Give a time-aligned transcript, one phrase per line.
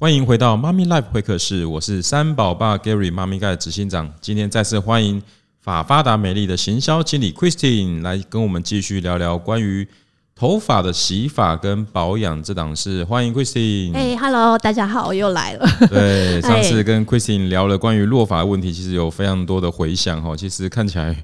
[0.00, 4.10] 欢迎回到妈咪 Life 会客室，我是三宝爸 Gary 妈咪盖执行长。
[4.18, 5.22] 今天再次欢迎
[5.60, 9.86] 法发达美丽的行销经理 Christine 来跟我们继续聊聊关于
[10.34, 13.04] 头发的洗发跟保养这档事。
[13.04, 13.94] 欢迎 Christine。
[13.94, 15.68] 哎，Hello，大家好，我又来了。
[15.90, 20.34] 对， 上次跟 Christine 聊了关于落发的问题，其实有非常多的回响哈。
[20.34, 21.14] 其实看起来。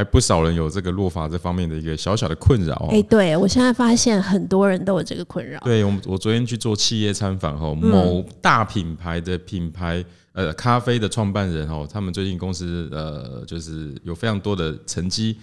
[0.00, 2.88] 还不少人有这个落发这方面的一个小小的困扰。
[2.90, 5.60] 哎，对，我现在发现很多人都有这个困扰。
[5.60, 15.36] 对，我我昨天去做企业参访后，某大品牌的品牌呃咖啡的创办人哦，他们最近公司呃就是有非常多的成绩，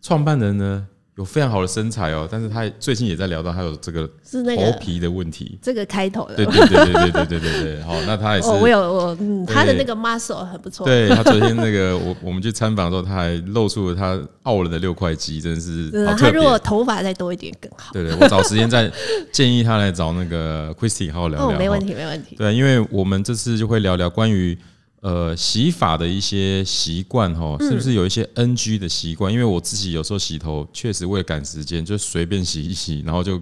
[0.00, 0.86] 创办人呢。
[1.20, 4.08] 有非常好的身材哦，但是他最近也在聊到他有这个
[4.56, 18.90] 头皮的问题，这个开头的，对对对对对对对对对，好，那他也是，哦、我有我嗯，他的那个 muscle 很不错，对他昨天那个我我们去参访的时候，他还露出了他傲人的六块肌，真的是，是他如果头发再多一点更好，对对，我找时间再
[19.30, 24.56] 建议他来找那个 Christy 好好聊聊，哦，没问题没问题，对，因为我们这次就会聊聊关于。
[25.00, 29.32] 呃，洗发的一些习惯哈，是不是有一些 NG 的习惯？
[29.32, 33.38] 嗯、因为我自己有时候洗头，确实为了赶时间，就随便洗一洗， 然后就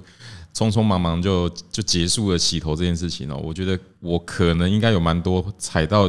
[0.55, 3.41] 匆匆忙忙就就结束了洗头这件事情哦。
[3.43, 6.09] 我觉得我可能应该有蛮多踩到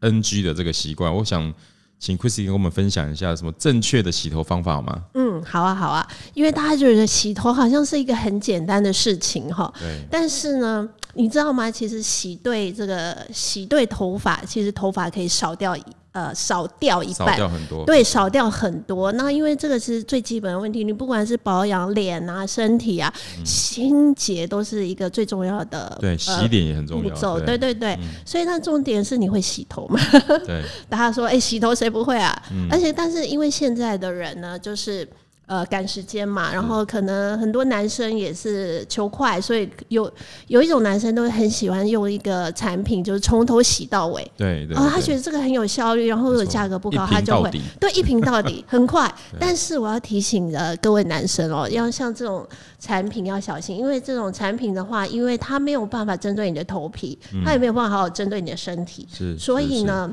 [0.00, 1.52] NG 的这个习惯，我想。
[1.98, 5.02] 请 Christine 跟我们分享一下什么正确的洗头方法好吗？
[5.14, 9.72] 嗯，好啊，好啊，因为大家觉得洗头好像是一个很简单的事情哈。
[9.78, 10.06] 对。
[10.10, 11.70] 但是呢，你知道吗？
[11.70, 15.82] 其实洗对这个洗对头发，其实头发可以少掉一。
[16.16, 19.12] 呃，少掉一半，少掉很多，对，少掉很多。
[19.12, 25.94] 那因为这个是最基本的问题，你不管是保养脸啊、身体啊、嗯、清洁，都是一个最重要的。
[26.00, 27.10] 对，洗脸也很重要。
[27.10, 27.92] 步骤，对对对。
[27.96, 30.00] 嗯、所以那重点是你会洗头吗？
[30.46, 30.64] 对。
[30.88, 32.34] 大家说，哎、欸，洗头谁不会啊？
[32.50, 35.06] 嗯、而且，但是因为现在的人呢，就是。
[35.46, 40.12] 呃，赶时间嘛，然后可能很多男生也是求快，所以有
[40.48, 44.28] 有一种男生都很喜欢用一个产品，就是从头洗到尾。
[44.36, 44.74] 对对。
[44.74, 47.48] 他觉得这个很有效率，然后如果价格不高，他就会
[47.78, 49.08] 对一瓶到底， 很快。
[49.38, 52.44] 但是我要提醒呃各位男生哦，要像这种
[52.80, 60.10] 产品要小心，因为这种产品的话，因为它没有办法针对你的头皮，它也没有办法好好针对你的身体，是，所以呢。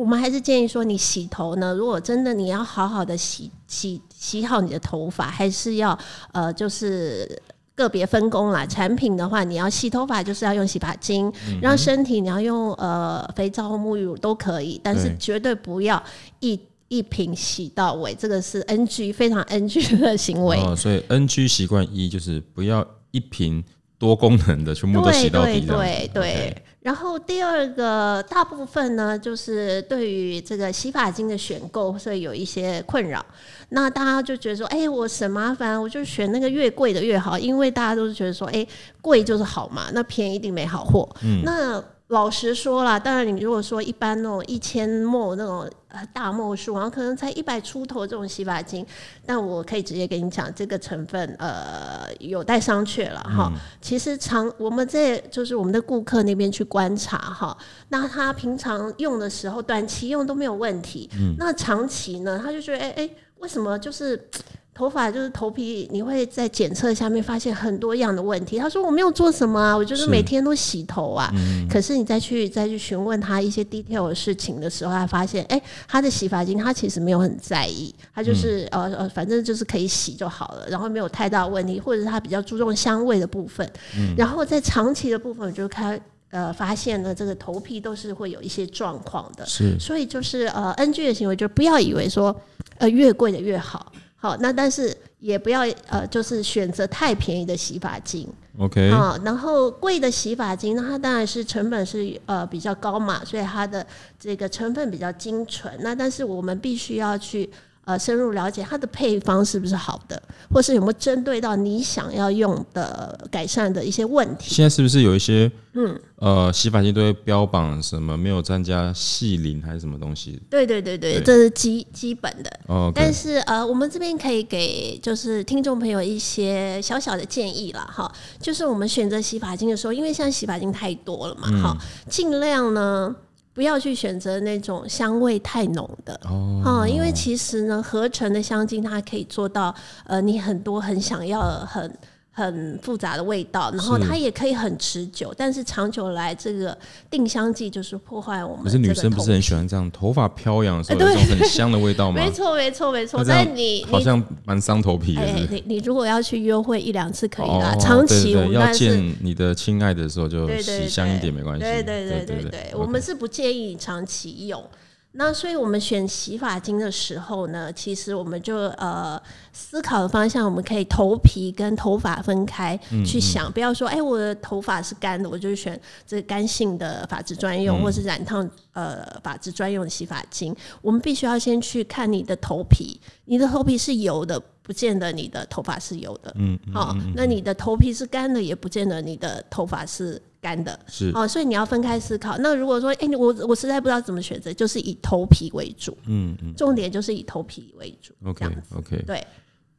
[0.00, 5.96] 我们还是建议说，你洗头呢，如果真的你要好好的洗洗洗好你的头发，还是要
[6.32, 7.28] 呃，就是
[7.74, 8.64] 个别分工啦。
[8.64, 16.02] 产品的话，你要洗头发就是要用洗发精，嗯、哼然后身体你要用呃肥皂或沐浴乳都可以，但是绝对不要
[16.40, 20.56] 一一瓶洗到尾，这个是 NG 非常 NG 的行为。
[20.62, 23.62] 哦，所以 NG 习惯一就是不要一瓶
[23.98, 25.60] 多功能的全部都洗到底。
[25.60, 26.10] 对对对。
[26.14, 33.24] 对 Okay 然后第二个大部分呢，就是对于这个洗发精的选购会有一些困扰。
[33.68, 38.66] 那大家就觉得说，哎，我省麻烦，我就选那个越贵的越好，因为大家都是觉得说，哎，
[39.00, 41.08] 贵就是好嘛，那便宜一定没好货。
[41.22, 41.82] 嗯，那。
[42.10, 45.70] 老实说啦，当然你如果说一般那种一千 ml 那种
[46.12, 48.84] 大 ml 数，然后可能才一百出头这种洗发精，
[49.24, 53.52] 但我可以直接跟你讲，这个成分呃有待商榷了哈。
[53.54, 57.56] 嗯、其实长我们在就是我们的顾客那边去观察哈，
[57.90, 64.28] 那他平常用的时候短期用都没有问题，嗯、那长期呢他就觉得哎哎为什么就是。
[64.72, 68.56] 头发就是头皮，你会在检测下面发现很多样的问题。
[68.56, 71.30] 他说我没有做什么啊，我就是每天都洗头啊。
[71.34, 83.70] 嗯、可是你再去再去询问他一些 detail 的事情的时候，他发现，哎、欸，他的洗发精他其实没有很在意，他就是、嗯、呃呃，反正就是可以洗就好了，然后没有太大问题，或者是他比较注重香味的部分。
[83.98, 89.44] 嗯、然后在长期的部分，就开呃发现了这个头皮都是会有一些状况的。
[89.44, 92.34] 是，所以就是呃 NG 的行为，就不要以为说
[92.78, 93.92] 呃越贵的越好。
[94.20, 98.28] 好，那但是也不要呃，就是选择太便宜的洗发精。
[98.58, 103.84] OK，好，然后贵的洗发精，那它当然是成本是呃比较高嘛，所以它的
[104.18, 105.74] 这个成分比较精纯。
[105.80, 107.50] 那但是我们必须要去。
[107.84, 110.22] 呃，深入了解它的配方是不是好的，
[110.52, 114.54] 或是有没有针对到你想要用的改善的一些问题？
[114.54, 120.40] 现在是不是有一些嗯呃洗发精都会标榜什么没有添加细磷还是什么东西？
[120.48, 122.50] 对对对对，对这是基基本的。
[122.66, 133.16] 哦，okay、但是呃，我们这边可以给就是听众朋友一些小小的建议了哈，就是我们选择洗发精的时候，因为现在洗发精太多了嘛，哈、嗯，尽量呢。
[133.52, 136.14] 不要去选择那种香味太浓的。
[136.24, 139.74] 哦、嗯，因为其实呢，合成的香精它可以做到，
[140.06, 141.92] 呃，你很多很想要很
[142.32, 146.76] 很复杂的味道，然后它也可以很持久，但是长久来这个
[147.10, 148.64] 定香剂就是破坏我们。
[148.64, 152.20] 可是女生不是很喜欢这样头发飘扬的时候有这种很香的味道吗？
[152.22, 153.22] 没错，没错，没错。
[153.24, 155.24] 但你好像蛮伤头皮的。
[155.26, 161.64] 你你，你如果要去约会一两次可以啦，长期我们要见你的亲爱的时候就洗香一点没关系。
[161.64, 164.64] 对对对对对，我们是不建议长期用。
[165.12, 169.20] 那所以，我们选洗发精的时候呢，其实我们就呃
[169.52, 180.54] 思考的方向，我们可以头皮跟头发分开去想，嗯嗯、不要说，哎、欸，我的头发是干的，我就选这干性的发质专用，嗯、或是染烫呃发质专用的洗发精。
[180.80, 186.32] 我们必须要先去看你的头皮，你的头皮是油的，不见得你的头发是油的。
[186.36, 190.22] 嗯，好、嗯哦，那你的头皮是干的，也不见得你的头发是。
[190.40, 192.38] 干的是哦，所以你要分开思考。
[192.38, 195.96] 那如果说，哎、欸，我我实在不知道怎么选择，就是以头皮为主。
[196.06, 198.14] 嗯嗯，重点就是以头皮为主。
[198.24, 199.22] OK OK，对，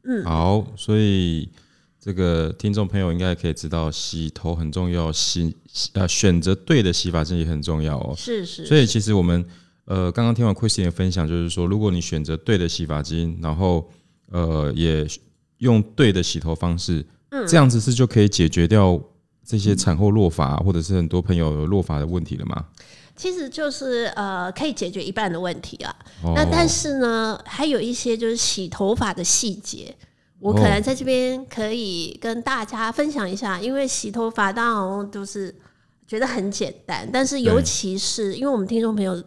[0.04, 1.48] 嗯，好，所以
[1.98, 5.52] 这个听众朋友应该可以知道，洗头很重要，洗
[5.94, 8.14] 呃选择对的洗发精也很重要哦。
[8.16, 8.66] 是是，是。
[8.66, 9.44] 所以其实我们
[9.86, 13.90] 呃刚刚听完 Christine 的分享，就是说，如果你选择对的洗发精，然后
[14.30, 15.04] 呃也
[15.58, 19.02] 用对的洗头方式，嗯，这样子是就可以解决掉。
[19.44, 22.64] 这些产后落发，或者是很多朋友有落发的问题了吗？
[23.14, 25.94] 其实就是呃，可以解决一半的问题啊。
[26.24, 29.94] 哦、那但是呢，还有一些就是洗头发的细节，
[30.40, 33.58] 我可能在这边可以跟大家分享一下。
[33.58, 35.54] 哦、因为洗头发当然都是
[36.06, 39.22] 觉得很简单，但是尤其是因为我们听众朋友。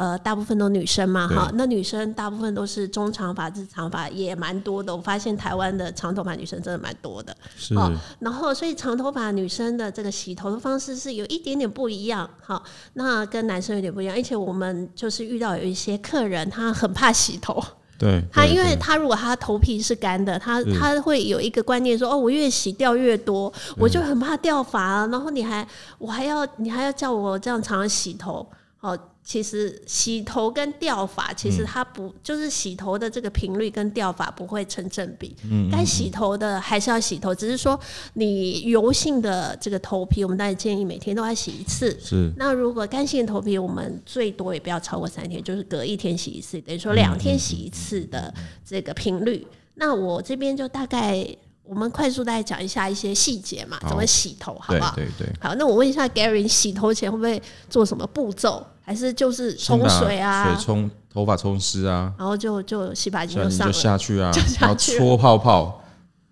[0.00, 4.96] 呃，大部分都女生嘛，哈，那女生大部分都是中长发至长发，也蛮多的。
[4.96, 7.74] 我发现台湾的长头发女生真的蛮多的，是。
[7.74, 12.62] 哦，然后，所以长头发女生的这个洗头的方式是有一点点不一样，哈，
[12.94, 14.16] 那跟男生有点不一样。
[14.16, 17.62] 而且我们就是遇到有一些客人，他很怕洗头，
[17.98, 25.06] 对，他因为他如果他头皮是干的，他他会有一个观念说，哦，我越洗掉越多，我就很怕掉发啊。
[25.08, 25.68] 然后你还
[25.98, 28.46] 我还要你还要叫我这样常常洗头，
[28.80, 28.98] 哦。
[29.22, 35.36] 其实洗头跟掉发，其实它不、嗯、就是洗头的这个频率跟掉发不会成正比。
[35.48, 37.78] 嗯，该洗头的还是要洗头，只是说
[38.14, 41.96] 你油性的这个头皮，我们当然建议每天都要洗一次。
[42.00, 42.32] 是。
[42.36, 48.34] 那如果干性的头皮，我们最多也不要超过三天，就是隔一天洗一次，等于说两天洗一次的
[48.64, 49.46] 这个频率。
[49.74, 51.36] 那我这边就大概。
[51.70, 54.92] 我们快速再讲一下一些细节嘛，怎么洗头，好不好？
[54.96, 55.32] 对对对。
[55.40, 58.66] 好，那我问一下 Gary，洗头前会不会做什么步骤？
[58.82, 60.52] 还是就是冲水啊？
[60.52, 62.12] 水冲头发冲湿啊？
[62.18, 65.80] 然后就就洗发精就上就下去啊， 然后搓泡泡，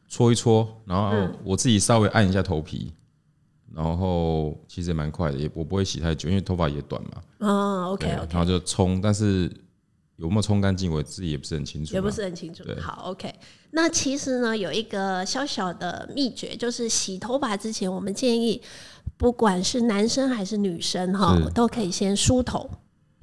[0.09, 1.13] 搓一搓，然后
[1.45, 2.93] 我自己稍微按一下头皮，
[3.73, 7.11] 然后其实也蛮快的，也我不会洗太久，因为头发也短嘛。
[7.39, 8.29] 嗯，OK OK。
[8.33, 9.49] 然后就冲，但是。
[10.19, 10.93] 有没有冲干净？
[10.93, 12.65] 我自己也不是很清楚，也不是很清楚。
[12.81, 13.33] 好，OK。
[13.71, 18.61] 那其实呢，有一个小小的秘诀，就是洗头发之前，我们建议，
[19.17, 22.69] 不管是男生还是女生，哈，都可以先梳头。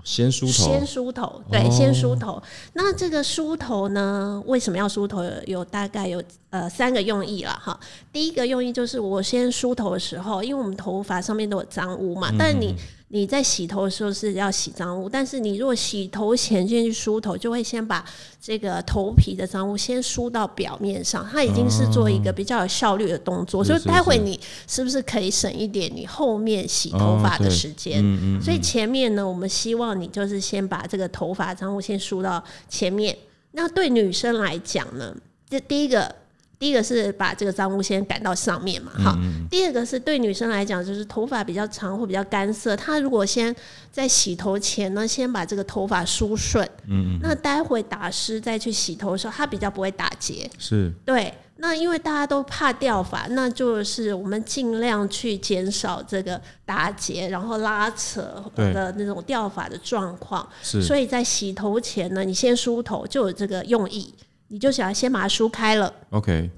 [0.06, 2.42] 先梳头，先梳头，对，哦、先梳头。
[2.74, 5.22] 那这个梳头呢，为什么要梳头？
[5.48, 7.78] 有大概有呃三个用意了哈。
[8.14, 12.74] 第一个用意就是我先梳头的时候，因为我们头发上面都有脏污嘛，嗯、但你。
[13.16, 18.04] 你在洗头的时候是要洗脏污，但是你如果洗头前先去梳头，就会先把
[18.42, 28.00] 这个头皮的脏污先梳到表面上，它已经是做一个比较有效率的动作，哦、所以待会你是不是可以省一点你后面洗头发的时间？
[28.00, 33.18] 哦嗯嗯嗯、所以前面呢，我们希望你就是先把这个头发脏污先梳到前面。
[33.54, 35.16] 那对女生来讲呢，
[35.50, 36.14] 这第一个。
[36.58, 39.16] 第一个是把这个脏污先赶到上面嘛，哈。
[39.20, 43.56] 嗯、第二个是对女生来讲，就是头发比较长或比较干涩，她如果先
[43.92, 50.50] 在洗头前呢，先把这个头发梳顺，嗯，那待会打湿再去洗头的时候，它比较不会打结。
[50.58, 51.34] 是，对。
[51.58, 60.46] 那因为大家都怕掉发，那就是我们尽量去减少这个打结，然后拉扯的那种掉发的状况。
[60.62, 64.14] 是，所以在洗头前呢，你先梳头就有这个用意。
[64.48, 66.50] 你就想要先把它梳开了，OK，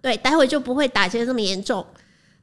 [0.00, 1.86] 对，待会就不会打结这么严重。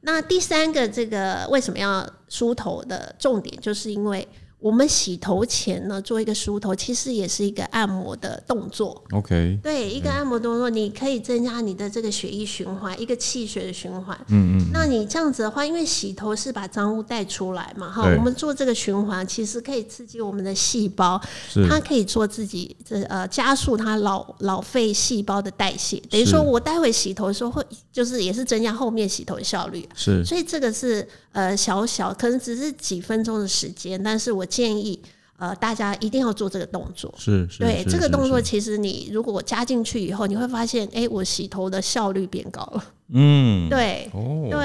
[0.02, 4.28] 那第三个，这个为什么要梳头的重点，就是因为。
[4.60, 9.02] 我们洗头前呢，做一个梳头，其实也是一个按摩的动作。
[9.12, 14.20] OK，对，一个按摩动作，你可以增加你的这个血液循环，一个气血的循环。
[14.28, 14.70] 嗯嗯。
[14.74, 25.98] 那你这样子的话，因为洗头是把脏污带出来嘛，哈对，我们做这个循环，其实可以刺激我们的细胞，是它可以做自己这呃加速它老老废细胞的代谢。
[26.10, 29.88] 等于说我待会洗头的时候会，就是也是增加后面洗头的效率。
[29.96, 34.46] 是，所以这个是呃小小可能只是几分钟的时间，但是我。
[34.50, 35.00] 建议，
[35.38, 37.14] 呃，大家一定要做这个动作。
[37.18, 42.84] 是，是对是这个动作，其实你如果加进去以后，你会发现，哎，我洗头的效率变高了。
[43.12, 44.60] 嗯，对，哦，对。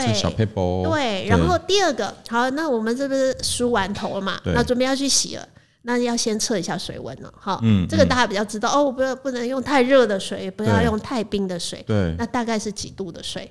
[0.91, 4.41] 对，然后第二个，好，那我们这不是梳完头了嘛？
[4.47, 5.49] 那准备要去洗了，
[5.83, 7.33] 那要先测一下水温了。
[7.39, 11.83] 哈，嗯，这个大家比较知道哦，不要不能用太热的水，也不要用太冰的水。
[11.87, 13.51] 对，那大概是几度的水？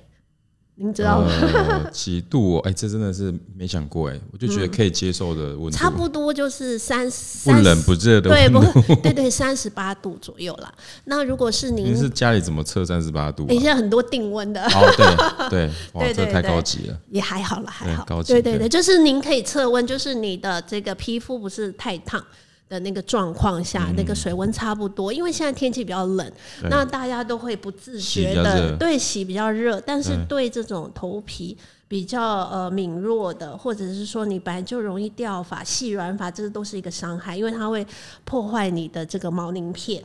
[0.76, 1.28] 您知道吗？
[1.30, 2.60] 呃、 几度、哦？
[2.64, 10.72] 哎、欸，这真的是没想过哎，我就觉得可以接受的温度、嗯，差不多就是三十，不冷不热的温度，对，对对，三十八度左右啦。
[11.04, 13.46] 那如果是您，您是家里怎么测三十八度、啊？
[13.50, 22.24] 欸、现在很多定温的，哦，对对， 哇，对对对这太高级了，也还好了，还好，高级，对对对，就是您可以测温，就是你的这个皮肤不是太烫。
[22.68, 26.32] 的那个状况下，嗯、那个水温差不多，因为现在天气比较冷，
[26.70, 31.56] 那大家都会不自觉的对洗比较热，但是对这种头皮
[31.86, 37.86] 比较呃敏弱的，或者是说你本来就容易掉发、细软发，这都是一个伤害，因为它会
[38.24, 40.02] 破坏你的这个毛鳞片。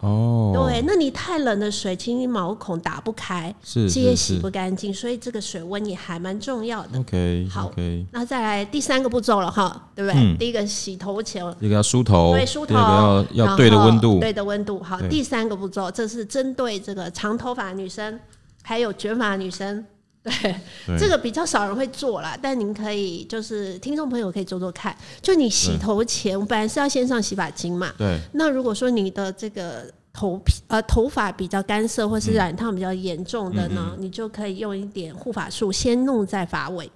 [0.00, 6.98] 哦，对，那你太冷的水，其实你毛孔打不开，是，是，也洗不干净，所以这个水温也还蛮重要的。
[6.98, 7.70] OK，好.
[8.10, 10.20] 那再来第三个步骤了哈，对不对？
[10.20, 14.82] 嗯、第一个洗头前，一个要梳头，对，梳头要要对的温度，对的温度。
[14.82, 18.18] 好，第三个步骤，这是针对这个长头发的女生，
[18.62, 19.84] 还有卷发的女生。
[20.22, 20.32] 对，
[20.86, 24.96] 对，这个比较少人会做啦，但您可以就是听众朋友可以做做看。
[25.20, 27.92] 就你洗头前，我本来是要先上洗发精嘛。
[27.98, 28.18] 对。
[28.34, 36.88] 那如果说你的这个头皮呃头发比较干涩或是染烫比较严重的呢，嗯、你就可以用一点护发素先弄在发尾。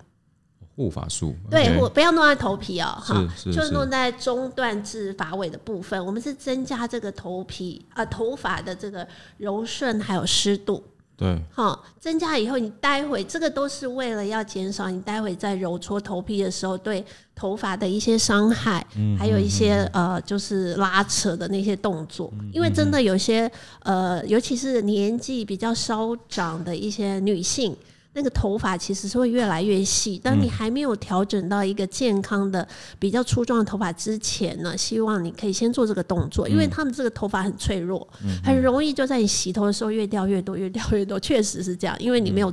[0.76, 1.35] 护发素。
[1.50, 6.04] 对，我、不要弄在头皮哦，哈，就弄在中段至发尾的部分。
[6.04, 10.85] 我们是增加这个头皮呃头发的这个柔顺还有湿度。
[11.17, 17.03] 对，好，增加以后，你待会这个都是为了要减少你待会在揉搓头皮的时候对
[17.35, 23.51] 头发的一些伤害，嗯，还有一些呃，就是拉扯的那些动作，嗯，因为真的有些
[23.83, 27.75] 呃，尤其是年纪比较稍长的一些女性。
[28.17, 32.67] 那个头发其实是会越来越细，当你还没有调整到一个健康的、
[32.99, 38.09] 比较粗壮的头发之前呢，希望你可以先做这个动作，因为他们这个头发很脆弱，
[38.43, 42.53] 很容易就在你洗头的时候越掉越多，越掉越多，确实是这样，因为你没有。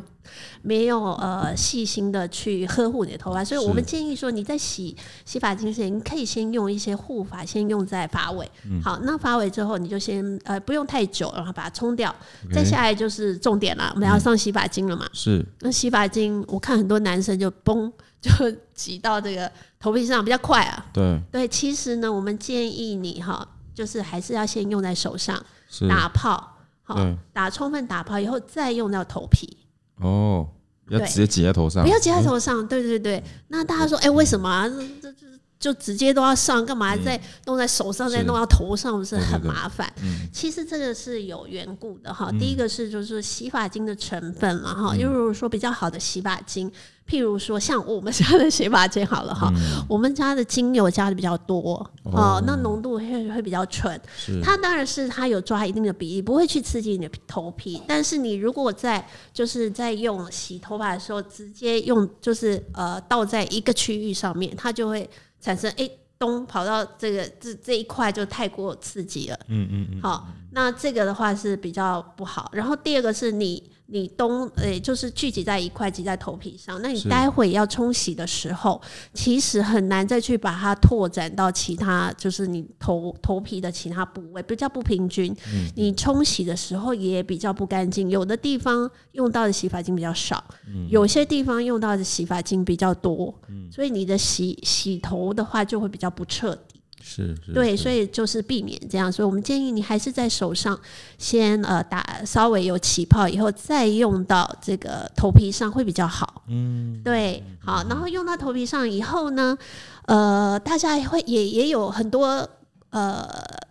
[0.61, 8.49] 没有呃细心的去呵护你的头发，所以我们建议说你在洗洗发精之前，你可以先用一些护发，先用在发尾。
[8.69, 12.13] 嗯、好，那发尾之后你就先呃不用太久，然后把它冲掉。
[12.51, 15.07] 再下来就是重点了，我们要上洗发精了嘛。
[15.13, 15.45] 是、嗯。
[15.61, 18.31] 那洗发精，我看很多男生就嘣 就
[18.73, 20.85] 挤到这个头皮上比较快啊。
[20.93, 21.19] 对。
[21.31, 25.43] 对，其实呢，我们建议你哈，就是还是要先用在手上
[25.89, 26.97] 打泡，好，
[27.33, 29.57] 打充分打泡以后再用到头皮。
[30.03, 30.47] 哦，
[30.89, 32.67] 要直接挤在头上，不要挤在头上。
[32.67, 34.67] 对对对，那大家说，哎、欸，为什么啊？
[34.67, 35.22] 这这这
[35.63, 39.89] 就直接都要上，干嘛再弄在手上，再弄到头上，不是很麻烦？
[40.33, 42.29] 其实这个是有缘故的哈。
[42.37, 46.69] 第一个是就是洗发精的成分嘛哈，因为如果说比较好的洗发精。
[47.05, 53.99] 譬如说，像我们家的洗发精好了哈、嗯，我们家的精油加的比较多哦，哦，那浓度会会比较纯。
[54.41, 57.81] 它当然是它有抓一定的比例，不会去刺激你的头皮。
[57.85, 65.07] 但是你如果在就是在用洗头发的时候，直接用就是呃倒在一个区域上面，它就会
[65.43, 69.39] 产生哎东跑到这个这这一块就太过刺激了。
[69.49, 70.01] 嗯嗯嗯。
[70.01, 72.49] 好，那这个的话是比较不好。
[72.53, 73.71] 然后第二个是你。
[73.93, 76.81] 你东诶、欸，就是聚集在一块，挤在头皮上。
[76.81, 78.81] 那你待会要冲洗的时候，
[79.13, 85.31] 其实很难再去把它拓展到其他，就是你头头皮的其他部位，比较不平均。
[85.53, 96.72] 嗯、你冲洗的时候也比较不干净，有的地方用到的洗发精比较少，嗯、有些地方用到的洗发精比较多，嗯、所以你的洗洗头的话就会比较不彻底。
[97.05, 100.79] 是，是，对，所以就是避免这样，所以我们建议你还是在手上
[101.17, 106.43] 先呃打稍微有起泡以后，再用到这个头皮上会比较好。
[106.47, 109.57] 嗯，对，好，然后用到头皮上以后呢，
[110.05, 112.49] 呃，大家会也也有很多
[112.91, 113.27] 呃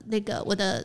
[0.08, 0.84] 那个我的。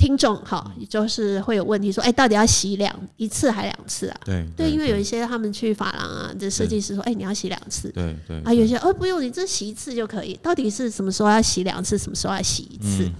[0.00, 4.20] 听众好，就是会有问题说，哎、欸，到底要洗两一次还两次啊？
[4.24, 7.90] 对对，对，因为有一些他们去发廊啊，这设计师说，哎、欸，你要洗两次。
[7.90, 10.32] 对对，对啊，有些哦不用，你这洗一次就可以。
[10.42, 13.04] 到底是什么时候要洗两次，什么时候要洗一次？
[13.04, 13.14] 嗯、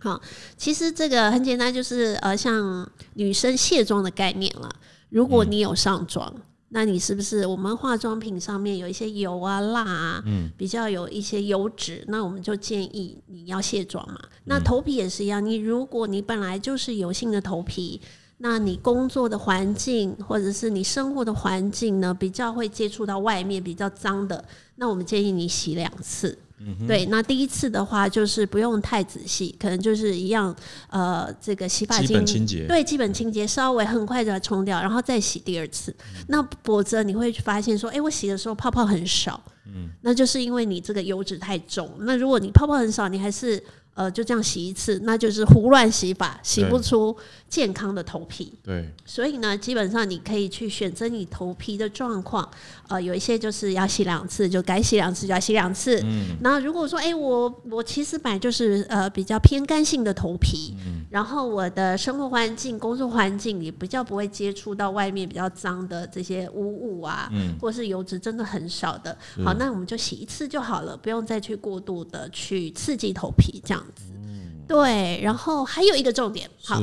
[0.00, 0.20] 好，
[0.56, 4.68] 其实这个很简单，就是呃，像女生卸妆的概念了。
[5.08, 6.28] 如果你有上妆。
[6.34, 6.42] 嗯
[6.74, 14.18] 那你是不是我们化妆品上面有一些油啊、蜡啊，嗯，比较有一些油脂，那我们就建议你要卸妆嘛。
[14.46, 18.00] 那头皮也是一样，你如果你本来就是油性的头皮，
[18.38, 26.36] 那你工作的环境或者是你生活的环境呢，比较会接触到外面比较脏的，那我们建议你洗两次。
[26.58, 26.86] 嗯。
[26.86, 30.54] 对，那第一次的话就是不用太仔细，可能就是一样，
[30.88, 35.90] 呃，这个洗发精，基本清洁，对，基本清洁，稍微很快就要冲掉，然后再洗第二次。
[35.98, 41.90] 嗯、那否则你会发现说，哎，我洗的时候泡泡很少，嗯，那就是因为你这个油脂太重。
[42.00, 43.62] 那如果你泡泡很少，你还是。
[43.94, 47.16] 呃，就这样洗一次，那就是胡乱洗法，洗不出
[47.48, 48.52] 健康的头皮。
[48.62, 52.48] 对，所以呢，基本上你可以去选择你头皮的状况。
[52.88, 56.00] 呃，有一些就是要洗两次，就该洗两次就要洗两次。
[56.04, 56.36] 嗯。
[56.40, 61.03] 那如果说，哎、欸，我我其实本来就是呃比较偏干性的头皮，嗯。
[61.14, 69.16] 然后我的生活环境、工作环境也比较不会接触到外面比较脏的这些污物啊，嗯，或是油脂真的很少的。
[69.44, 73.80] 好，那我们就洗一次就好了，不用再去过度的去刺激头皮这样。
[74.00, 76.82] 嗯，对，然后还有一个重点，好，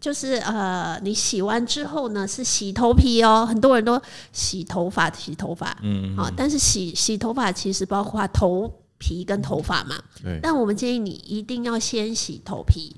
[0.00, 3.44] 就是呃，你洗完之后呢，是洗头皮哦。
[3.44, 4.00] 很多人都
[4.30, 10.38] 洗头发，洗头发，嗯，好，但是洗洗头发其实包括头皮跟头发嘛，对。
[10.40, 12.94] 但我们建议你一定要先洗头皮，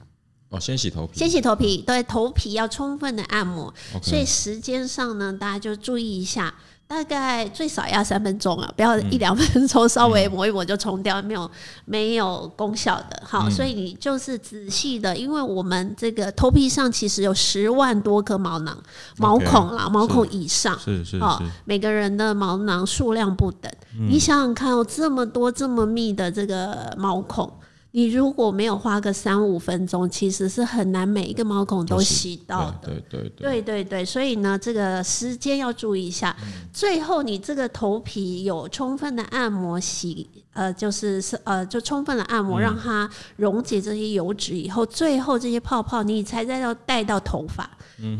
[0.50, 3.72] 哦，先洗头皮，先洗头皮，对，头皮要充分的按摩，
[4.02, 6.54] 所以时间上呢，大家就注意一下。
[6.88, 11.50] 大概最少要三分钟啊，不要一两分钟，稍微抹一抹就冲掉，没有
[11.84, 13.20] 没有功效的。
[13.24, 18.78] 好，所以你就是仔细的，因为我们这个头皮上其实有十万多颗毛囊、
[19.16, 21.24] 毛孔啦，毛孔以上，是是是，
[21.64, 23.68] 每个人的毛囊数量不等。
[24.08, 27.52] 你想想看，哦这么多这么密的这个毛孔。
[27.96, 32.88] 你如果没有花个三五分钟，其实是很难每一个毛孔都洗到的。
[32.88, 36.36] 对对对，对对对，所以呢，这个时间要注意一下。
[36.74, 47.70] 最后，你这个头皮有充分的按摩洗，呃，就是是呃，就充分的按摩，让它溶解这些油脂以后，最后这些泡泡你才再要带到头发。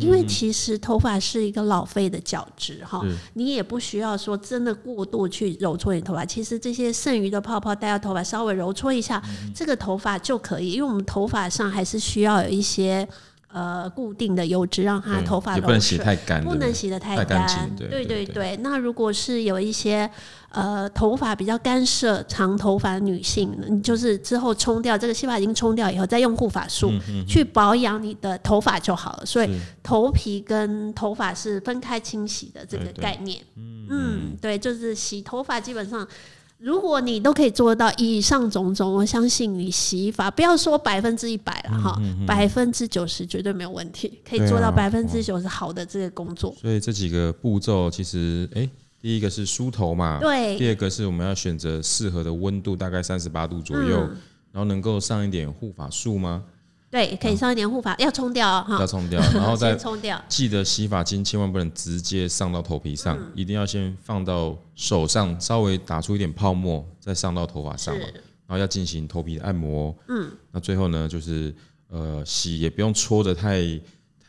[0.01, 6.25] 因为其实头发是一个老废的角质哈，你也不需要说真的过度去揉搓你头发。
[6.25, 9.23] 其实这些剩余的泡泡带到头发，稍微揉搓一下，
[9.55, 10.73] 这个头发就可以。
[10.73, 13.07] 因为我们头发上还是需要有一些
[13.49, 17.71] 呃固定的油脂，让它头发不能洗太干，不能洗的太干。
[17.77, 20.11] 对对对，那如果是有一些。
[20.49, 26.91] 呃，头发比较干涩、长头发的女性，你就是之后冲掉这个洗发精，冲掉以后再用护发素
[27.29, 29.27] 去保养你的头发就好了。
[29.27, 33.39] 所以头皮跟头发是分开清洗的这个概念。
[33.55, 36.09] 嗯，对，就是洗头发，基本上
[36.59, 46.55] 如果你都可以做到以上种种，我相信你洗发不要说百分之一百了哈，百分之九十绝对没有问题，可以做到百分之九十好的这个工作。
[46.61, 48.69] 所以这几个步骤其实，哎。
[48.99, 50.57] 第一个是梳头嘛，对。
[50.57, 54.17] 第二个是我们要选择适合的温度，大概三十八度左右，嗯，
[54.51, 56.43] 然后能够上一点护发素吗？
[56.91, 60.21] 对，可以上一点护发，要冲掉哈，要冲掉，然后 再冲掉。
[60.29, 68.11] 记得洗发精千万不能直接上到头皮上，嗯，一定要先放到手上，稍微打出一点泡沫，再上到头发上，然
[68.49, 69.95] 后要进行头皮的按摩。
[70.09, 71.55] 嗯，那最后呢，就是
[71.89, 73.63] 呃洗也不用搓的太。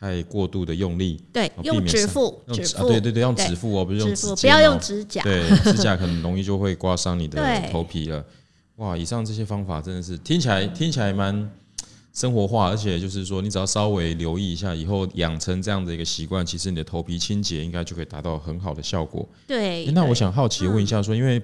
[0.00, 7.42] 太过度的用力，对，用指腹，指腹，对对对，用指腹哦，不是用指，不要用指甲，对，指甲很容易就会刮伤你的
[7.72, 8.24] 头皮了。
[8.76, 11.50] 哇，以上这些方法真的是听起来听起来蛮
[12.12, 19.28] 生活化，而且就是说你只要稍微留意一下，以后养成这样的一个习惯，其实你的头皮清洁应该就可以达到很好的效果。
[19.46, 21.42] 对，那我想好奇问一下，说因为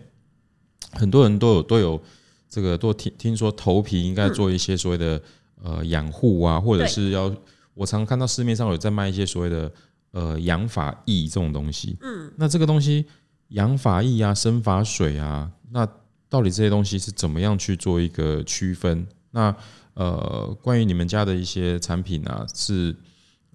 [0.92, 2.00] 很多人都有都有
[2.48, 5.20] 这个都听听说头皮应该做一些所谓的
[5.62, 7.35] 呃养护啊，或者是要。
[7.77, 9.72] 我常看到市面上有在卖一些所谓的
[10.12, 13.05] 呃养发液这种东西，嗯，那这个东西
[13.48, 15.85] 养发液啊、生发水啊，那
[16.29, 19.05] 到底这些东西是怎么样去做一个区分？
[19.33, 19.53] 那
[19.95, 22.95] 呃，关于你们家的一些产品啊，是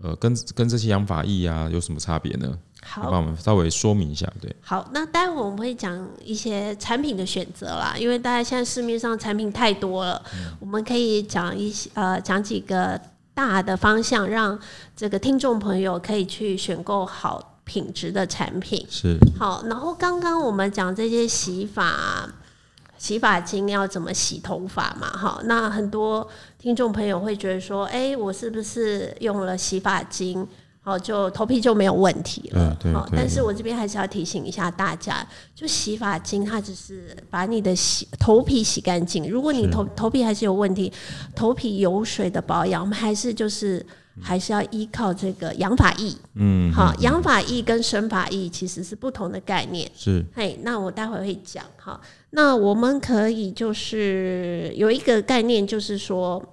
[0.02, 2.58] 呃跟跟这些养发液啊有什么差别呢？
[2.82, 4.32] 好，帮我们稍微说明一下。
[4.42, 13.00] 对，好，那待会我们会讲一些产品的选择啦，因为大家现在市面上产品太多了，嗯，我们可以讲一些呃讲几个。
[13.32, 14.60] 大的方向，让
[14.98, 18.86] 这个听众朋友可以去选购好品质的产品。
[18.90, 22.30] 是好，然后刚刚我们讲这些洗发
[23.00, 25.10] 洗发精要怎么洗头发嘛？
[25.10, 26.28] 哈，那很多
[26.60, 30.48] 听众朋友会觉得说，哎，我是不是用了洗发精？
[30.82, 32.78] 好，就头皮就没有问题了。
[32.94, 39.30] 好，但是我这边还是要提醒一下大家，就洗发精它只是把你的洗头皮洗干净。
[39.30, 40.92] 如果你头头皮还是有问题，
[41.36, 43.86] 头皮油水的保养，我们还是就是
[44.22, 46.14] 还是要依靠这个养发液。
[46.36, 49.90] 嗯，好，养发液跟生发液其实是不同的概念。
[49.96, 51.64] 是，嘿，那我待会会讲。
[51.78, 52.00] 好，
[52.32, 56.44] 那我们可以就是有一个概念，就是说。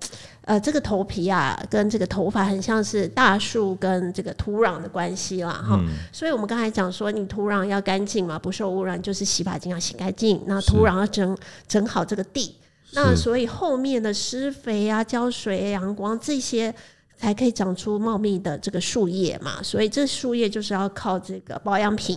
[0.47, 5.89] 呃，这个头皮啊，跟这个头发很像是大树跟这个土壤的关系啦，哈、嗯。
[6.13, 10.41] 所以我们刚才讲说，你土壤要干净嘛，不受污染，就是洗发精要洗干净。
[10.47, 11.37] 那土壤要整
[11.67, 12.55] 整好这个地，
[12.93, 16.73] 那所以后面的施肥啊、浇水、阳光这些，
[17.17, 19.61] 才可以长出茂密的这个树叶嘛。
[19.61, 22.17] 所以这树叶就是要靠这个保养品。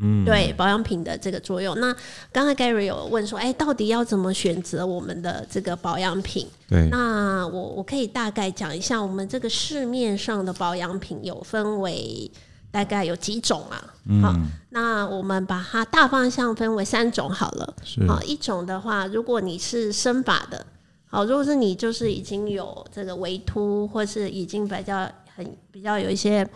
[0.00, 1.78] 嗯，对保养品的这个作用。
[1.80, 1.92] 那
[2.30, 6.46] 刚才 Gary 有问说，哎，到底要怎么选择我们的这个保养品？
[6.68, 12.30] 对，那我我可以大概讲一下，我们这个市面上的保养品有分为
[12.70, 13.94] 大概有几种啊？
[14.06, 14.32] 嗯、好，
[14.70, 17.74] 那我们把它大方向分为三种好了。
[18.06, 20.64] 好，一种的话，如果你是生发的，
[21.08, 26.48] 好，如果是你就是已经有这个微秃，或是已经比较很比较有一些。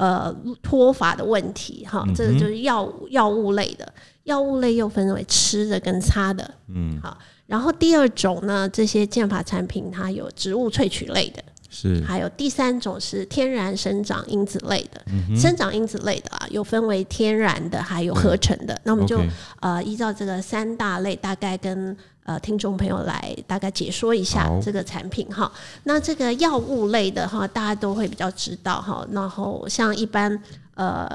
[0.00, 7.18] 呃，脱发的问题哈，这个就是药物药物类的，药物类又分为吃的跟擦的，嗯，好。
[7.46, 12.02] 然后第二种呢，这些健发产品它有植物萃取类的，是。
[12.02, 18.80] 还有第三种是天然生长因子类的，嗯、生长因子类的啊，又分为天然的，还有合成的。
[18.84, 19.28] 那我们就、okay.
[19.60, 21.94] 呃依照这个三大类，大概跟。
[22.30, 25.50] 呃，听众朋友来大概解说一下这个产品哈。
[25.82, 29.04] 那这个药物类的哈，大家都会比较知道哈。
[29.10, 30.40] 然后像一般
[30.74, 31.10] 呃，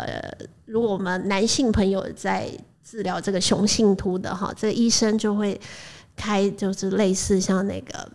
[0.66, 2.52] 如果我们男性朋友在
[2.84, 5.58] 治疗这个雄性秃的哈，这个医生就会
[6.18, 8.12] 开就是类似像那个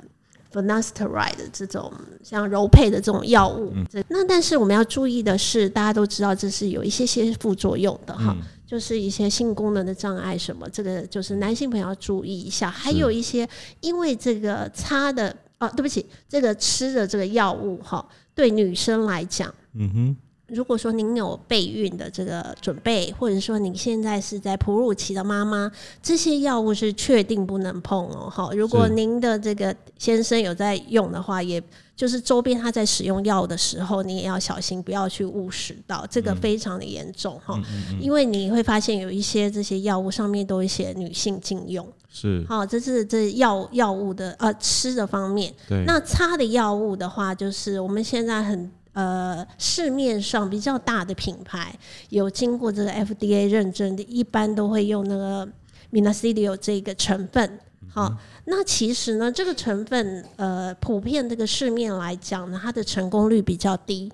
[0.52, 1.90] finasteride 这种
[2.22, 3.72] 像柔配的这种药物。
[3.74, 4.04] 嗯。
[4.08, 8.36] 那但是我们要注意的是，大家都知道这是有一些些副作用的哈。
[8.38, 12.70] 嗯就是一些性功能的障碍，什么这个就是男性朋友要注意一下。
[12.70, 13.48] 还有一些
[13.80, 20.16] 因为这个擦的啊，对不起，这个吃的这个药物哈，对女生来讲，嗯哼，
[20.52, 25.70] 如果说您有备孕的这个准备，或者说您现在是在哺乳期的妈妈，
[26.02, 28.28] 这些药物是确定不能碰哦。
[28.30, 31.62] 哈，如果您的这个先生有在用的话，也。
[31.96, 51.74] 就是周边他在使用药的时候，你也要小心，不要去误食到，这个非常的严重哈、嗯嗯嗯，因为你会发现有一些这些药物上面都会写女性禁用，是，好，这是这药药物的呃吃的方面，对，那擦的药物的话，就是我们现在很呃市面上比较大的品牌
[52.08, 55.48] 有经过这个 FDA 认证的，一般都会用那个
[55.92, 57.58] minacidio 这个成分。
[57.92, 64.12] 好，那其实呢，这个成分呃，普遍这个市面来讲呢，它的成功率比较低。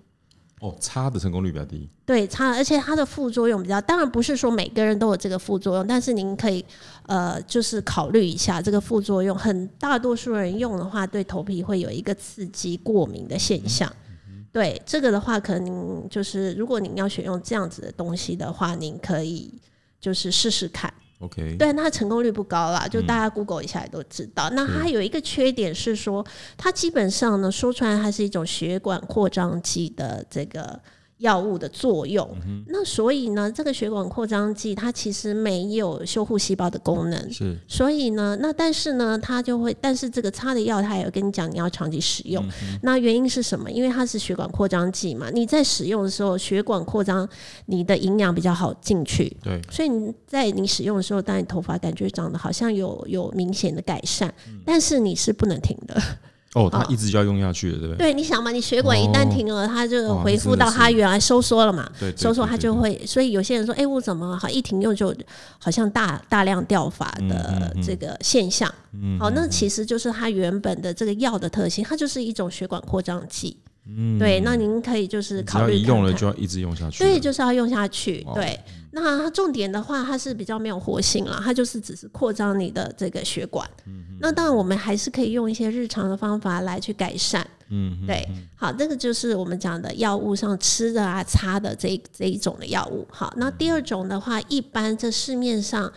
[0.61, 1.87] 哦，擦的成功率比较低。
[2.07, 6.65] 对，擦，而且它的副作用比较，当然不是说每个人都有这个副作用，但是您可以
[7.03, 9.37] 呃，就是考虑一下这个副作用。
[9.37, 13.87] 很大多数人用的话，对头皮会有一个刺激、过敏的现象。
[13.91, 14.06] 嗯、
[14.57, 19.53] 对这个的话，可能就是如果您要选用这样子的东西的话，您可以
[20.01, 20.91] 就是试试看。
[21.19, 24.49] OK，对，那它成功率不高啦，就大家 Google 一下也都知道。
[24.49, 30.81] 嗯、那它有一个缺点是说，它基本上呢，说出来它是一种血管扩张剂的这个。
[31.19, 37.57] 药物的作用、嗯，那所以呢，这个血管扩张剂它其实没有修护细胞的功能，是。
[37.67, 42.79] 所以呢，那但是呢，它就会，但是这个擦的药它也有跟你讲，你要长期使用、嗯。
[42.83, 43.71] 那原因是什么？
[43.71, 47.27] 因为它是血管扩张剂嘛，你在使用的时候，血管扩张，
[47.65, 49.59] 你的营养比较好进去，对。
[49.71, 55.99] 所以你在你使用的时候，当你头发感觉长得好像有有明显的改善、嗯，但是你是不能停的。
[56.57, 57.99] 哦，它一直就要用下去了，对不对？
[57.99, 61.87] 对，你想嘛，你血管一旦停了，哦、它就恢复到它原来收缩了嘛。
[62.01, 62.99] 对，收缩它就会。
[63.05, 65.15] 所以有些人说，哎、欸，我怎么好一停用就
[65.59, 68.73] 好像大大量掉发的这个现象？
[68.95, 73.55] 嗯，好，那其实就是它原本的这个药的特性，它就是一种血管扩张剂。
[73.89, 77.05] 嗯，对，那您可以就是考虑看看，只要一用了就要一直用下去。
[77.05, 78.27] 对，就是要用下去。
[78.35, 78.59] 对，
[78.99, 83.69] 那它重点的话，它是比较没有活性了，它就是只是扩张你的这个血管。
[83.85, 87.47] 嗯，那当然我们还是可以用一些日常的方法来去改善。
[87.69, 93.07] 嗯，对，好，这个就是我们讲的药物上吃的啊、擦的这一这一种的药物。
[93.11, 95.93] 好，那第二种的话，一般这市面上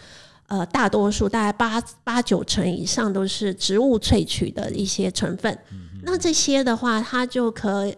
[0.48, 5.58] 呃大多数大概八八九成以上都是植物萃取的一些成分。
[6.04, 7.94] 那这些的话，它就可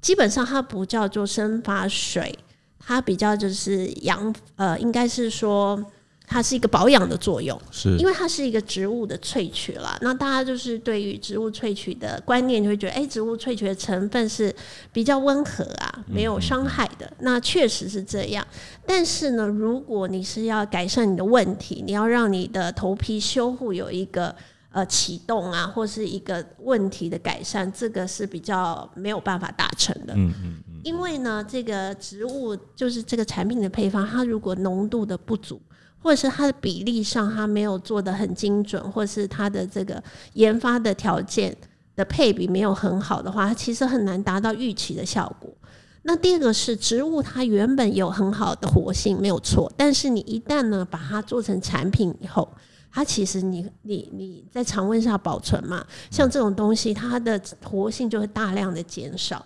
[0.00, 2.38] 基本上它不叫做生发水，
[2.86, 5.84] 它比较就是养呃，应该是说
[6.24, 9.98] 它是一个保养的作用，是因为它是一个植物的萃取了。
[10.02, 14.54] 那大家就是对于植物萃取的观念就会觉得，哎、欸，植物萃取的成分是
[14.92, 17.06] 比较温和啊，没有伤害的。
[17.06, 18.46] 嗯、那确实是这样，
[18.86, 24.32] 但是呢，如果你是要改善你的问题，你要让你的头皮修复有一个。
[24.72, 30.12] 呃，启动啊，或是一个问题的改善，这个是比较没有办法达成的。
[30.14, 30.65] 嗯嗯嗯。
[30.86, 35.60] 因为呢，这个植物就是这个产品的配方，它如果浓度的不足，
[36.00, 40.00] 或者是它的比例上它没有做得很精准，或者是它的这个
[40.34, 41.56] 研发的条件
[41.96, 45.52] 的配比没有很好的话，它其实很难达到预期的效果。
[46.02, 49.68] 那第二个是植物，它原本有很好的活性，没有错。
[49.76, 52.48] 但是你一旦呢把它做成产品以后，
[52.92, 59.44] 它其实你你你在常温下保存嘛，像这种东西，它的活性就会大量的减少。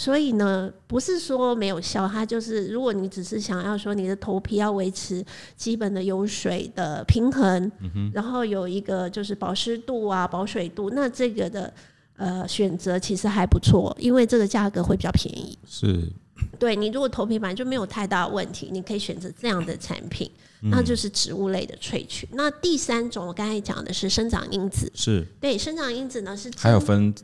[0.00, 5.22] 所以呢，不是说没有效，它就是如果你只是想要说你的头皮要维持
[5.58, 11.70] 基本的油水的平衡，嗯、然后有一个就是保湿度啊、保水度，那这个的
[12.16, 15.58] 呃选择其实还不错，因为这个价格会比较便宜。
[15.66, 16.10] 是，
[16.58, 20.30] 对你如果头皮本来就没有太大问题，你可以选择这样的产品，
[20.62, 22.26] 嗯、那就是植物类的萃取。
[22.32, 27.14] 那第三种我刚才讲的是生长因子，是对生长因子呢是还有分。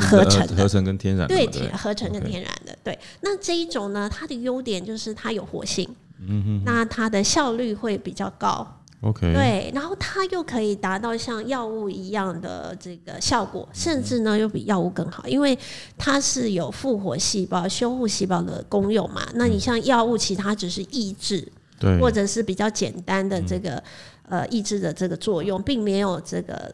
[0.00, 2.98] 合成的，合成跟天然的，对，合成跟天然的对。
[3.20, 5.88] 那这一种呢，它的优点就是它有活性，
[6.20, 8.66] 嗯哼，那它的效率会比较高
[9.02, 9.70] ，OK，对。
[9.74, 15.58] 然后它又可以达到像药物一样的这个效果，甚至呢又比药物更好，因为
[15.96, 19.22] 它是有复活细胞、修复细胞的功用嘛。
[19.34, 21.46] 那你像药物，其他只是抑制，
[21.78, 23.82] 对，或者是比较简单的这个、
[24.28, 26.72] 嗯、呃抑制的这个作用，并没有这个。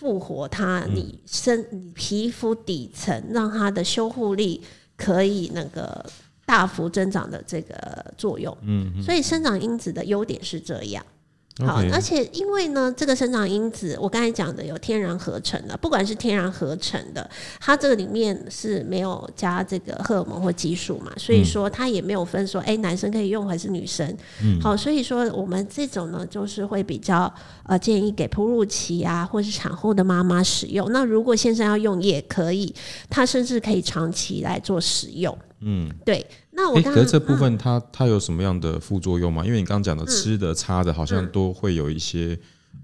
[0.00, 4.62] 复活它，你身你皮肤底层，让它的修护力
[4.96, 6.02] 可以那个
[6.46, 8.56] 大幅增长的这个作用。
[8.62, 11.04] 嗯，所以生长因子的优点是这样。
[11.58, 17.28] 好而且因为呢，这个生长因子我刚才讲的有天然合成的，不管是天然合成的，
[17.60, 24.16] 它这个里面是没有加这个荷尔蒙或激素嘛，所以说它也没有分说，哎、欸，男生可以用还是女生。
[24.42, 27.30] 嗯，好，所以说我们这种呢，就是会比较
[27.64, 30.90] 呃建议给哺乳期啊，或是产后的妈妈使用。
[30.92, 32.74] 那如果先生要用也可以，
[33.10, 35.36] 他甚至可以长期来做使用。
[35.60, 36.24] 嗯，对。
[36.52, 39.44] 那我刚刚、欸、可是这部分它它有什么样的副作用吗？
[39.46, 42.36] 因为你刚刚讲的吃的、擦的，好像都会有一些、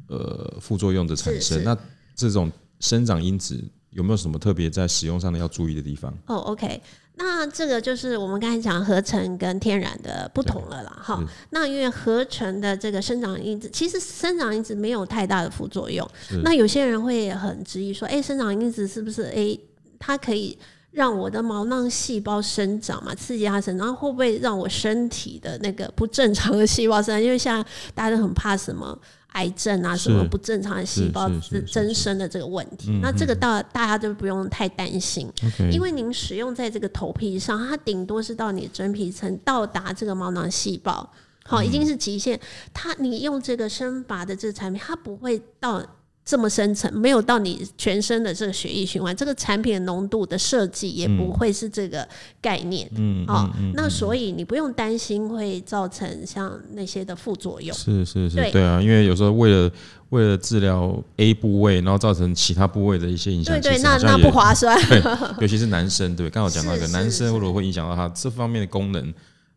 [0.09, 1.63] 嗯、呃副作用的产生。
[1.65, 1.77] 那
[2.15, 6.17] 这种生长因子有没有什么特别在使用上的要注意的地方？
[6.27, 6.81] 哦，OK，
[7.17, 10.99] 那这个就是我们刚才讲合成跟天然的不同了啦。
[11.03, 16.09] 哈，那因为合成的这个生长因子，其实生长因子没有太大的副作用。
[16.45, 19.61] 那有些人会很质疑说，哎、欸，生长因子是不是哎、欸、
[19.99, 20.57] 它可以？
[20.97, 27.23] 让我的毛囊细胞生长嘛，刺激它生长，然后会不会让我身体的那个不正常的细胞生长？
[27.23, 27.63] 因为现在
[27.95, 28.99] 大家都很怕什么
[29.33, 31.31] 癌症啊，什么不正常的细胞
[31.71, 32.99] 增生的这个问题。
[33.03, 35.31] 那这个到大家都不用太担心，
[35.71, 41.07] 因为您使用在这个头皮上，它顶多是到你的真皮层到达这个毛囊细胞，
[41.45, 42.41] 好，已经是极限。
[42.73, 45.85] 它你用这个生发的这个产品，它不会到。
[46.27, 52.07] 这么深层，没有到你全身的这个血液循环，这个产品的浓度的设计也不会是这个
[52.41, 52.91] 概念。
[52.97, 57.73] 嗯，好，那所以你不用担心会造成像那些的副作用。
[57.77, 59.71] 是是是，对，对啊，因为有时候为了
[60.09, 64.77] 为了治疗 A 部位，然后造成其他部位的一些影响，对对，那那不划算。
[64.91, 65.01] 对，
[65.41, 69.15] 尤其是男生，对，刚好讲到一个男生，或者会影响到他这方面的功能。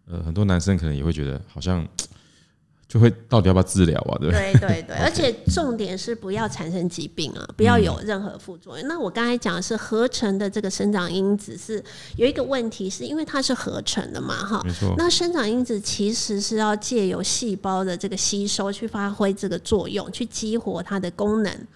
[0.08, 1.84] 呃，很多男生可能也会觉得好像。
[2.90, 4.18] 就会到底要不要治疗啊？
[4.20, 8.88] 对对对对， 而且重点是不要产生疾病啊，不要有任何副作用。
[8.88, 11.82] 那我刚才讲的是合成的这个生长因子是
[12.18, 14.64] 有一个问题，是因为它是合成的嘛，哈。
[14.66, 14.96] 没错。
[14.98, 21.68] 那生长因子其实是要借由细胞的这个吸收去发挥这个作用，去激活它的功能。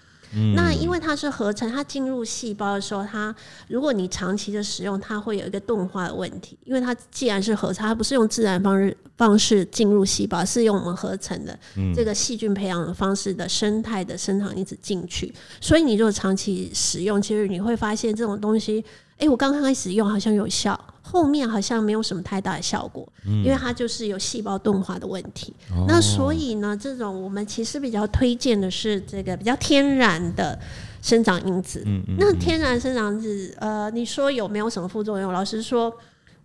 [0.55, 3.35] 那因为它是合成，它进入细胞的时候，它
[3.67, 6.57] 如果你长期的使用，它会有一个钝化的问题。
[6.63, 11.57] 因为它既然是合成，它不是用自然方式方式进入细胞，是用我们合成的
[11.95, 15.33] 这个细菌培养的方式的生态的生长因子进去。
[15.61, 18.83] 所以你如果长期使用，其实你会发现这种东西。
[19.17, 25.53] 哎，我刚刚开始用好像有效，后面好像没有什么太大的效果，嗯、因为它就是有细胞钝化的问题。
[25.71, 30.59] 哦、那所以呢，这种我们其实比较推荐的是这个比较天然的
[31.01, 31.83] 生长因子。
[31.85, 35.31] 嗯嗯嗯、那天然生长因子，呃，你说有没有什么副作用？
[35.31, 35.95] 老实说，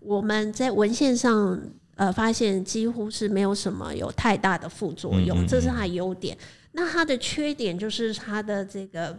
[0.00, 1.58] 我们在文献上
[1.96, 6.36] 呃发现几乎是没有什么有太大的副作用，这是它的优点。
[6.72, 9.18] 那它的缺点就是它的这个。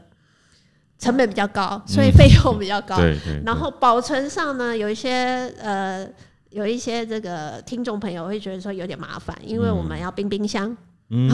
[1.00, 2.96] 成本比较高，所以费用比较高。
[3.44, 6.08] 然后保存上呢，有一些呃，
[6.52, 10.78] 有一些这个听众朋友会觉得说有点麻烦，因为我们要冰冰箱。
[11.10, 11.32] 嗯，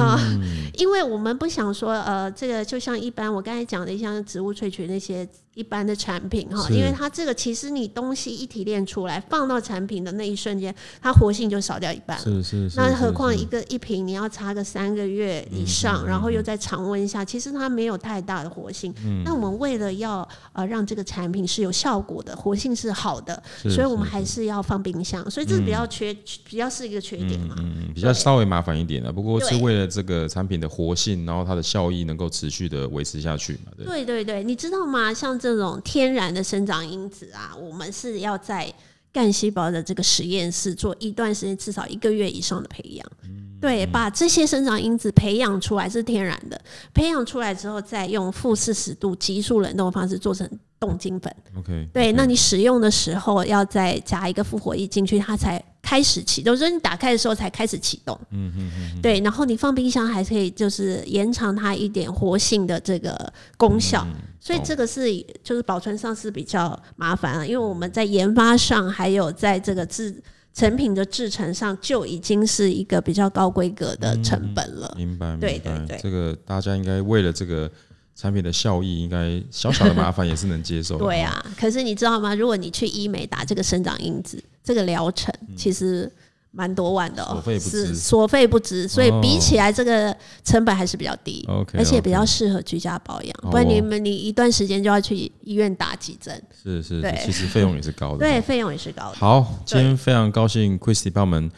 [0.76, 5.28] 因为我们不想说呃，这个就像一般我刚才讲的像植物萃取那些。
[5.56, 12.24] 一般的产品哈，因为它这个其实你东西一提炼出来放到产品的那一瞬间，它活性就少掉一半了。
[12.24, 12.78] 是是是。
[12.78, 18.94] 那何况一个一瓶你要擦个三个月以上，然后又在常温下，其实它没有太大的活性。
[19.24, 25.24] 那我们为了要呃让这个产品是有效果的，活性是好的，所以我们还是要放冰箱。
[25.32, 26.14] 所以这是比较缺，
[26.44, 27.56] 比较是一个缺点嘛。
[27.60, 33.72] 嗯，比较稍微麻烦一点的，不过是为了这个产品的活性，然后它的效益能够持续的维持下去嘛。
[33.78, 35.14] 对对对对，你知道吗？
[35.14, 35.40] 像。
[35.46, 38.74] 这种天然的生长因子啊，我们是要在
[39.14, 43.06] 干细胞的这个实验室做一段时间，至少一个月以上的培养。
[43.26, 46.60] 嗯、对，把这些生长因子培养出来是天然的，
[46.96, 51.32] 培养出来之后，再用负四十度急速冷冻的方式做成冻精粉。
[51.60, 52.16] OK，对，okay.
[52.18, 55.64] 那你使用的时候要再加一个复活液进去，它才。
[55.86, 58.20] 开始启动，就是你打开的时候才开始启动。
[58.32, 59.02] 嗯嗯嗯。
[59.04, 64.04] 对，然后你放冰箱还可以，就是延长它一点活性的这个功效。
[64.10, 65.06] 嗯、所以这个是
[65.44, 70.20] 就是保存上是比较麻烦啊，因为我们在研发上还有在这个制
[70.56, 74.92] 成品的制成上就已经是一个比较高规格的成本了。
[74.98, 75.48] 嗯、明白，明白。
[75.48, 77.70] 对对对，这个大家应该为了这个。
[78.18, 81.04] 产品的效益应该小小的麻烦也是能接受的。
[81.04, 82.34] 对啊，可是你知道吗？
[82.34, 86.12] 如果你去医美打这个生长因子，这个疗程其实
[86.52, 88.88] 蛮多万的哦，是所费不值。
[88.88, 93.34] 所以比起来，这个成本还是比较低，而且比较适合居家保养。
[93.52, 98.20] 不然你们你一段时间就要去医院打几针，是是，对，其实费用也是高的。
[98.20, 99.16] 对，费用也是高的。
[99.16, 101.52] 好，今天非常高兴，Christy 帮我们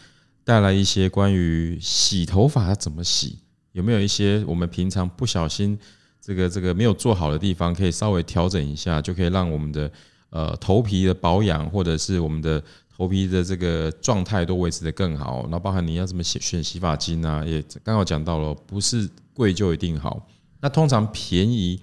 [0.44, 3.40] 带来一些关于洗头发怎么洗，
[3.72, 5.80] 有没有一些我们平常不小心。
[6.20, 9.90] 这个这个没有做好的地方，可以稍微调整一下，就可以让我们的
[10.30, 12.62] 呃头皮的保养，或者是我们的
[12.98, 15.48] 头皮的这个状态都维持得更好。
[15.52, 20.28] 那包含你要怎么选选洗发精啊，也刚好讲到了，不是贵就一定好。
[20.60, 21.80] 那通常便宜，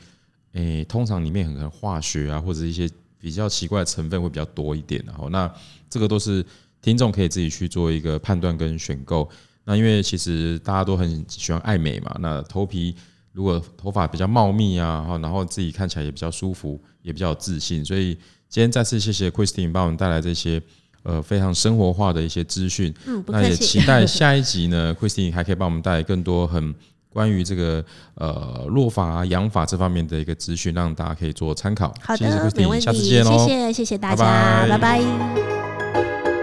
[0.54, 5.00] 诶，通常里面很可能化学啊，或者一些比较奇怪的成分会比较多一点。
[5.06, 5.48] 然后，那
[5.88, 6.44] 这个都是
[6.82, 9.30] 听众可以自己去做一个判断跟选购。
[9.64, 12.94] 那因为其实大家都很喜欢爱美嘛，那头皮。
[13.32, 18.14] 如果头发比较茂密啊，然后自己看起来也比较舒服，也比较有自信，所以
[18.48, 20.62] 今天再次谢谢 Christine 帮我们带来这些
[21.04, 22.92] 呃非常生活化的一些资讯。
[23.06, 26.74] 嗯，那也期待下一集呢， Christine 还可以帮我们带来更多很
[27.08, 27.84] 关于这个
[28.16, 31.94] 呃落法啊、养法这方面的一个资讯，让大家可以做参考。
[32.00, 34.78] 好的，谢谢 Christine，下次见喽，谢谢谢谢大家，拜拜。
[34.78, 36.33] 拜拜。